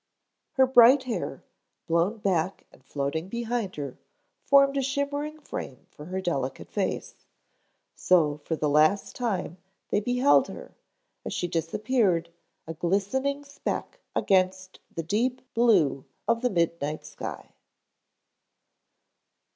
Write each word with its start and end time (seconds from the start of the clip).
Her 0.53 0.65
bright 0.65 1.03
hair, 1.03 1.43
blown 1.85 2.17
back 2.17 2.65
and 2.71 2.83
floating 2.83 3.29
behind 3.29 3.75
her, 3.75 3.99
formed 4.43 4.75
a 4.75 4.81
shimmering 4.81 5.39
frame 5.41 5.85
for 5.91 6.05
her 6.05 6.19
delicate 6.19 6.71
face. 6.71 7.13
So 7.93 8.37
for 8.43 8.55
the 8.55 8.67
last 8.67 9.15
time 9.15 9.57
they 9.89 9.99
beheld 9.99 10.47
her, 10.47 10.73
as 11.23 11.33
she 11.35 11.47
disappeared, 11.47 12.31
a 12.65 12.73
glistening 12.73 13.43
speck 13.45 13.99
against 14.15 14.79
the 14.95 15.03
deep 15.03 15.39
blue 15.53 16.05
of 16.27 16.41
the 16.41 16.49
midnight 16.49 17.05
sky. 17.05 17.51